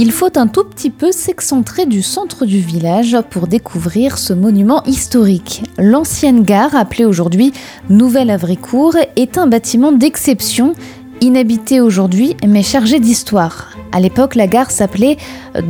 [0.00, 4.82] il faut un tout petit peu s'excentrer du centre du village pour découvrir ce monument
[4.84, 5.62] historique.
[5.76, 7.52] L'ancienne gare, appelée aujourd'hui
[7.90, 10.72] Nouvelle Avricourt, est un bâtiment d'exception
[11.20, 13.76] inhabité aujourd'hui mais chargé d'histoire.
[13.92, 15.18] À l'époque, la gare s'appelait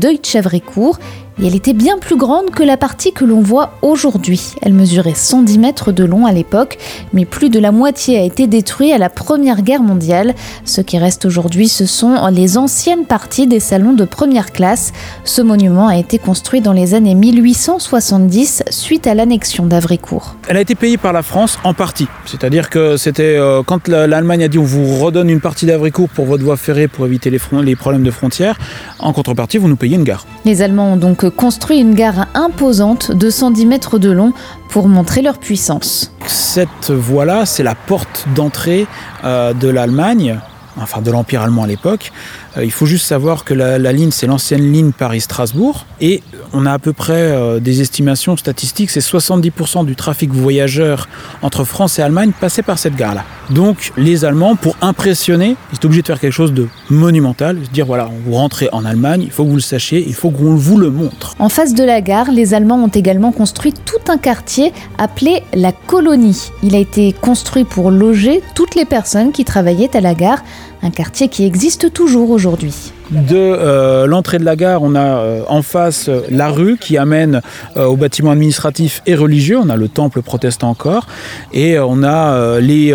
[0.00, 1.00] Deutsche Avricourt
[1.40, 4.54] et elle était bien plus grande que la partie que l'on voit aujourd'hui.
[4.62, 6.76] Elle mesurait 110 mètres de long à l'époque,
[7.12, 10.34] mais plus de la moitié a été détruite à la Première Guerre mondiale.
[10.64, 14.92] Ce qui reste aujourd'hui, ce sont les anciennes parties des salons de première classe.
[15.24, 20.36] Ce monument a été construit dans les années 1870 suite à l'annexion d'Avricourt.
[20.48, 24.44] Elle a été payée par la France en partie, c'est-à-dire que c'était euh, quand l'Allemagne
[24.44, 27.38] a dit on vous redonne une partie d'Avricourt pour votre voie ferrée pour éviter les,
[27.62, 28.58] les problèmes de frontières,
[28.98, 30.26] en contrepartie vous nous payez une gare.
[30.44, 34.32] Les Allemands ont donc construit une gare imposante de 110 mètres de long
[34.68, 36.12] pour montrer leur puissance.
[36.26, 38.86] Cette voie-là, c'est la porte d'entrée
[39.24, 40.38] euh, de l'Allemagne,
[40.76, 42.12] enfin de l'Empire allemand à l'époque.
[42.56, 45.86] Euh, il faut juste savoir que la, la ligne, c'est l'ancienne ligne Paris-Strasbourg.
[46.00, 46.22] Et
[46.52, 51.08] on a à peu près euh, des estimations statistiques, c'est 70% du trafic voyageur
[51.42, 53.24] entre France et Allemagne passait par cette gare-là.
[53.50, 57.70] Donc les Allemands, pour impressionner, ils sont obligés de faire quelque chose de monumental, se
[57.70, 60.54] dire voilà, vous rentrez en Allemagne, il faut que vous le sachiez, il faut qu'on
[60.54, 61.34] vous le montre.
[61.38, 65.72] En face de la gare, les Allemands ont également construit tout un quartier appelé la
[65.72, 66.50] colonie.
[66.62, 70.42] Il a été construit pour loger toutes les personnes qui travaillaient à la gare,
[70.82, 72.92] un quartier qui existe toujours aujourd'hui.
[73.10, 76.96] De euh, l'entrée de la gare, on a euh, en face euh, la rue qui
[76.96, 77.42] amène
[77.76, 79.58] au bâtiment administratif et religieux.
[79.58, 81.06] On a le temple protestant encore.
[81.52, 82.92] Et on a les,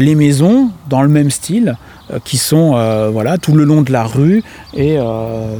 [0.00, 1.76] les maisons dans le même style
[2.24, 2.72] qui sont
[3.12, 4.42] voilà, tout le long de la rue.
[4.74, 4.98] Et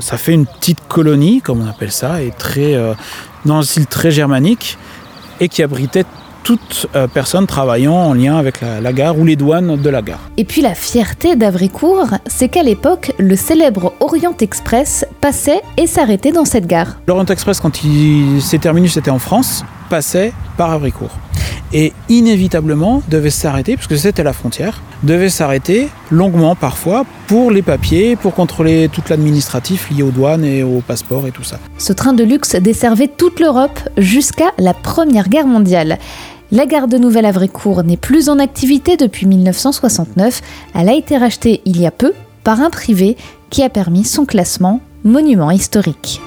[0.00, 2.77] ça fait une petite colonie, comme on appelle ça, et très,
[3.45, 4.78] dans un style très germanique,
[5.41, 6.05] et qui abritait
[6.42, 10.02] toute euh, personne travaillant en lien avec la, la, gare ou les douanes de la
[10.02, 10.20] gare.
[10.36, 16.32] Et puis la fierté d'Avricourt, c'est qu'à l'époque, le célèbre Orient Express passait et s'arrêtait
[16.32, 16.96] dans cette gare.
[17.06, 21.16] L'Orient Express, quand il s'est terminé, c'était en France, passait par Avricourt.
[21.74, 28.14] Et inévitablement devait s'arrêter, puisque c'était la frontière, devait s'arrêter longuement parfois pour les papiers,
[28.14, 31.58] pour contrôler tout l'administratif lié aux douanes et aux passeports et tout ça.
[31.78, 35.98] Ce train de luxe desservait toute l'Europe jusqu'à la Première Guerre mondiale.
[36.54, 40.42] La gare de Nouvelle-Avricourt n'est plus en activité depuis 1969.
[40.74, 42.12] Elle a été rachetée il y a peu
[42.44, 43.16] par un privé
[43.48, 46.20] qui a permis son classement monument historique.